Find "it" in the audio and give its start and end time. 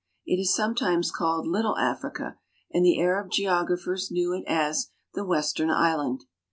0.25-0.41, 4.33-4.43